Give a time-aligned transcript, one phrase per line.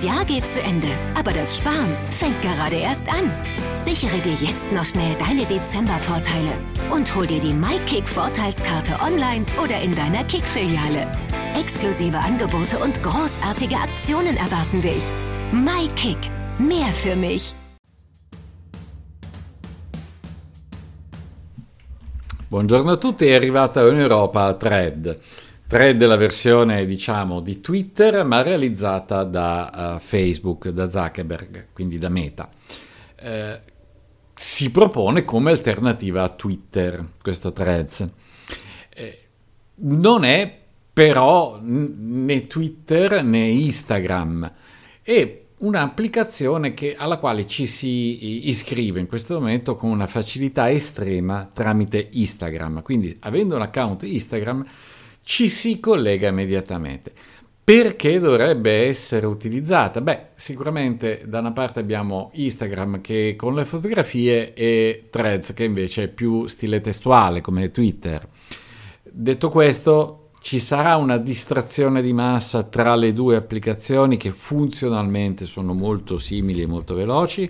[0.00, 3.30] Das Jahr geht zu Ende, aber das Sparen fängt gerade erst an.
[3.84, 6.54] Sichere dir jetzt noch schnell deine Dezember-Vorteile
[6.90, 11.06] und hol dir die MyKick-Vorteilskarte online oder in deiner Kick-Filiale.
[11.54, 15.04] Exklusive Angebote und großartige Aktionen erwarten dich.
[15.52, 17.54] MyKick, mehr für mich.
[22.48, 25.20] Buongiorno a tutti, è arrivata in Europa Thread.
[25.70, 31.96] Thread è la versione, diciamo, di Twitter, ma realizzata da uh, Facebook, da Zuckerberg, quindi
[31.96, 32.50] da Meta.
[33.14, 33.60] Eh,
[34.34, 38.10] si propone come alternativa a Twitter, questo Threads.
[38.92, 39.18] Eh,
[39.82, 40.58] non è
[40.92, 44.52] però né Twitter né Instagram,
[45.02, 51.48] è un'applicazione che, alla quale ci si iscrive in questo momento con una facilità estrema
[51.52, 52.82] tramite Instagram.
[52.82, 54.66] Quindi avendo un account Instagram
[55.22, 57.12] ci si collega immediatamente.
[57.62, 60.00] Perché dovrebbe essere utilizzata?
[60.00, 66.04] Beh, sicuramente da una parte abbiamo Instagram che con le fotografie e Threads che invece
[66.04, 68.26] è più stile testuale come Twitter.
[69.02, 75.72] Detto questo, ci sarà una distrazione di massa tra le due applicazioni che funzionalmente sono
[75.72, 77.48] molto simili e molto veloci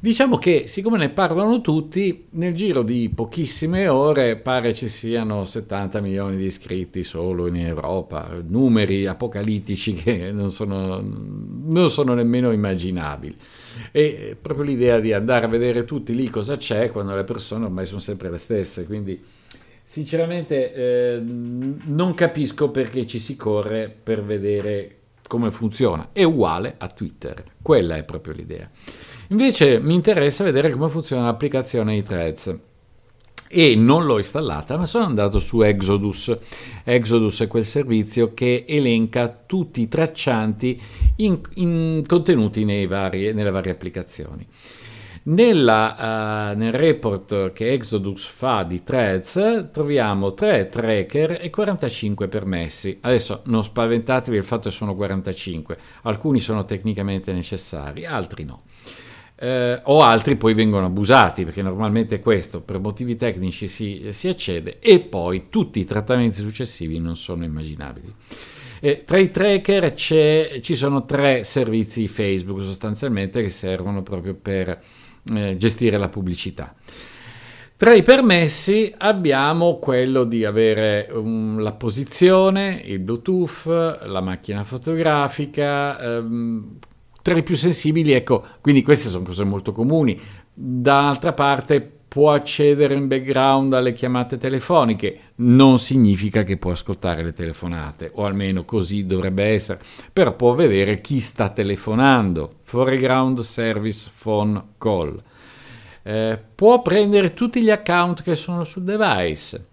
[0.00, 6.00] Diciamo che siccome ne parlano tutti, nel giro di pochissime ore pare ci siano 70
[6.00, 13.36] milioni di iscritti solo in Europa, numeri apocalittici che non sono, non sono nemmeno immaginabili.
[13.90, 17.86] E proprio l'idea di andare a vedere tutti lì cosa c'è quando le persone ormai
[17.86, 19.22] sono sempre le stesse, quindi
[19.84, 26.10] sinceramente eh, non capisco perché ci si corre per vedere come funziona.
[26.12, 28.68] È uguale a Twitter, quella è proprio l'idea.
[29.32, 32.54] Invece mi interessa vedere come funziona l'applicazione di Threads
[33.48, 36.36] e non l'ho installata, ma sono andato su Exodus.
[36.84, 40.78] Exodus è quel servizio che elenca tutti i traccianti
[41.16, 44.46] in, in contenuti vari, nelle varie applicazioni.
[45.24, 52.98] Nella, uh, nel report che Exodus fa di threads troviamo 3 tracker e 45 permessi.
[53.00, 58.60] Adesso non spaventatevi il fatto che sono 45, alcuni sono tecnicamente necessari, altri no
[59.42, 64.78] eh, o altri poi vengono abusati, perché normalmente questo per motivi tecnici si, si accede
[64.78, 68.14] e poi tutti i trattamenti successivi non sono immaginabili.
[68.80, 74.80] Eh, tra i tracker ci sono tre servizi Facebook sostanzialmente che servono proprio per
[75.34, 76.72] eh, gestire la pubblicità.
[77.76, 83.64] Tra i permessi abbiamo quello di avere um, la posizione, il Bluetooth,
[84.04, 86.78] la macchina fotografica, ehm,
[87.22, 90.20] tra i più sensibili, ecco, quindi queste sono cose molto comuni.
[90.52, 97.32] Dall'altra parte può accedere in background alle chiamate telefoniche, non significa che può ascoltare le
[97.32, 99.80] telefonate, o almeno così dovrebbe essere,
[100.12, 105.22] però può vedere chi sta telefonando, foreground service phone call.
[106.02, 109.64] Eh, può prendere tutti gli account che sono sul device,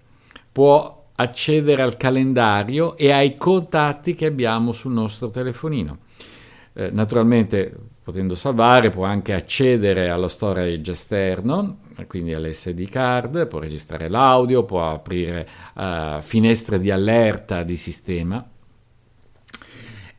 [0.50, 6.08] può accedere al calendario e ai contatti che abbiamo sul nostro telefonino
[6.79, 14.07] eh, naturalmente potendo salvare può anche accedere allo storage esterno, quindi all'SD card, può registrare
[14.07, 15.45] l'audio, può aprire
[15.75, 18.50] uh, finestre di allerta di sistema.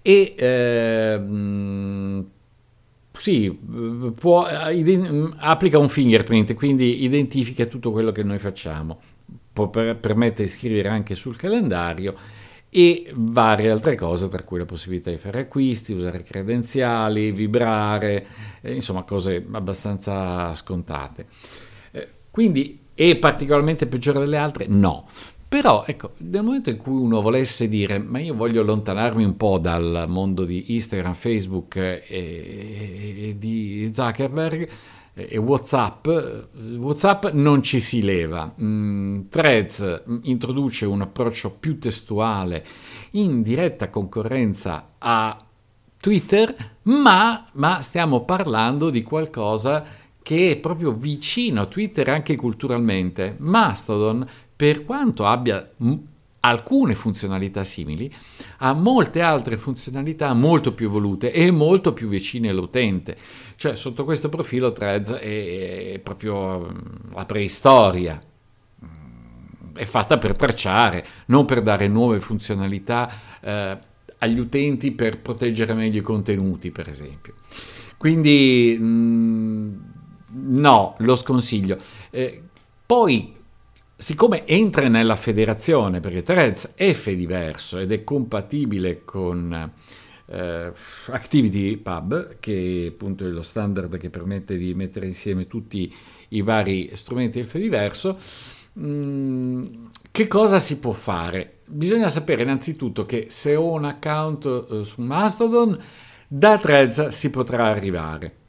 [0.02, 1.20] E eh,
[3.10, 3.58] sì,
[4.14, 9.00] può, ident- applica un fingerprint, quindi identifica tutto quello che noi facciamo,
[9.52, 12.14] può per- permette di scrivere anche sul calendario
[12.70, 18.26] e varie altre cose, tra cui la possibilità di fare acquisti, usare credenziali, vibrare,
[18.62, 21.26] eh, insomma cose abbastanza scontate.
[21.90, 24.66] Eh, quindi è particolarmente peggiore delle altre?
[24.68, 25.06] No.
[25.48, 29.58] Però ecco, nel momento in cui uno volesse dire ma io voglio allontanarmi un po'
[29.58, 34.68] dal mondo di Instagram, Facebook e, e di Zuckerberg,
[35.28, 36.08] e WhatsApp,
[36.78, 38.54] WhatsApp non ci si leva.
[38.60, 42.64] Mm, Threads introduce un approccio più testuale
[43.12, 45.44] in diretta concorrenza a
[45.98, 49.84] Twitter, ma, ma stiamo parlando di qualcosa
[50.22, 53.36] che è proprio vicino a Twitter anche culturalmente.
[53.38, 54.26] Mastodon,
[54.56, 55.68] per quanto abbia
[56.40, 58.10] alcune funzionalità simili,
[58.58, 63.16] ha molte altre funzionalità molto più evolute e molto più vicine all'utente.
[63.56, 68.20] Cioè, sotto questo profilo Threads è, è proprio mm, la preistoria.
[68.84, 73.78] Mm, è fatta per tracciare, non per dare nuove funzionalità eh,
[74.18, 77.34] agli utenti per proteggere meglio i contenuti, per esempio.
[77.98, 79.78] Quindi mh, mm,
[80.30, 81.76] no, lo sconsiglio.
[82.08, 82.42] Eh,
[82.86, 83.38] poi
[84.00, 89.72] siccome entra nella federazione, perché Threads è fediverso ed è compatibile con
[90.26, 90.72] eh,
[91.08, 95.94] Activity Pub, che appunto è lo standard che permette di mettere insieme tutti
[96.28, 98.16] i vari strumenti del Fediverso.
[98.78, 99.66] Mm,
[100.10, 101.58] che cosa si può fare?
[101.66, 105.78] Bisogna sapere innanzitutto che se ho un account eh, su Mastodon,
[106.26, 108.39] da Threads si potrà arrivare.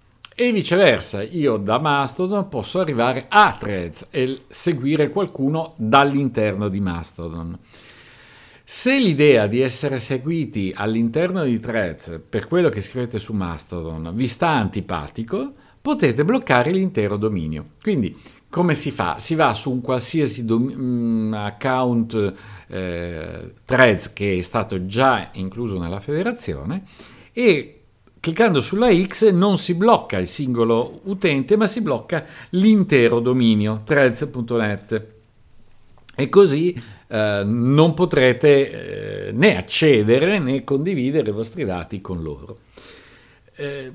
[0.42, 7.56] E viceversa, io da Mastodon posso arrivare a Threads e seguire qualcuno dall'interno di Mastodon.
[8.64, 14.26] Se l'idea di essere seguiti all'interno di Threads per quello che scrivete su Mastodon vi
[14.26, 17.74] sta antipatico, potete bloccare l'intero dominio.
[17.80, 18.18] Quindi,
[18.50, 19.20] come si fa?
[19.20, 22.34] Si va su un qualsiasi dom- mm, account
[22.68, 26.86] eh, Threads che è stato già incluso nella federazione
[27.32, 27.81] e
[28.22, 35.06] cliccando sulla X non si blocca il singolo utente, ma si blocca l'intero dominio threads.net.
[36.16, 42.58] E così eh, non potrete eh, né accedere né condividere i vostri dati con loro.
[43.56, 43.92] Eh,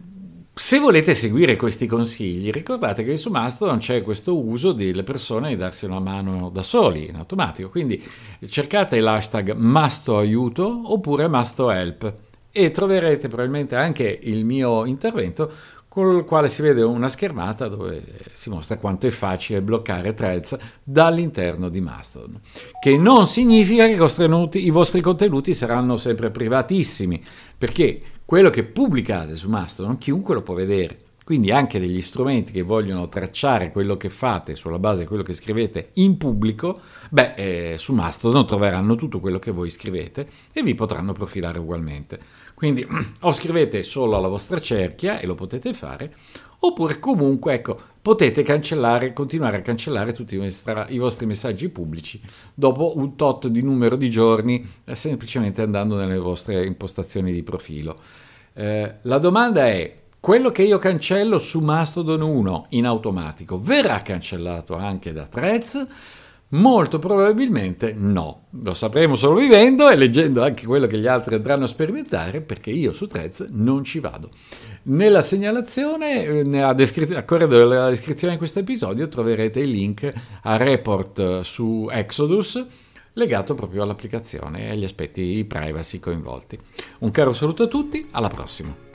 [0.53, 5.57] se volete seguire questi consigli, ricordate che su Mastodon c'è questo uso delle persone di
[5.57, 8.03] darsi una mano da soli in automatico, quindi
[8.49, 12.26] cercate l'hashtag mastoaiuto oppure mastohelp
[12.57, 15.51] e troverete probabilmente anche il mio intervento
[15.87, 21.69] col quale si vede una schermata dove si mostra quanto è facile bloccare threads dall'interno
[21.69, 22.41] di Mastodon,
[22.81, 27.23] che non significa che i vostri contenuti saranno sempre privatissimi,
[27.57, 30.99] perché quello che pubblicate su Mastodon chiunque lo può vedere.
[31.27, 35.33] Quindi anche degli strumenti che vogliono tracciare quello che fate sulla base di quello che
[35.33, 36.79] scrivete in pubblico,
[37.11, 42.21] beh, eh, su Mastodon troveranno tutto quello che voi scrivete e vi potranno profilare ugualmente.
[42.57, 42.87] Quindi
[43.21, 46.15] o scrivete solo alla vostra cerchia e lo potete fare,
[46.61, 52.19] oppure comunque ecco, potete cancellare, continuare a cancellare tutti i vostri, messaggi pubblici
[52.55, 57.99] dopo un tot di numero di giorni, eh, semplicemente andando nelle vostre impostazioni di profilo.
[58.55, 64.77] Eh, la domanda è quello che io cancello su Mastodon 1 in automatico verrà cancellato
[64.77, 65.87] anche da Threads?
[66.51, 68.47] Molto probabilmente no.
[68.63, 72.71] Lo sapremo solo vivendo e leggendo anche quello che gli altri andranno a sperimentare perché
[72.71, 74.31] io su Threads non ci vado.
[74.85, 80.13] Nella segnalazione, eh, nella descrizione, a corredo della descrizione di questo episodio troverete il link
[80.43, 82.65] a report su Exodus
[83.15, 86.59] legato proprio all'applicazione e agli aspetti privacy coinvolti.
[87.01, 88.86] Un caro saluto a tutti, alla prossima.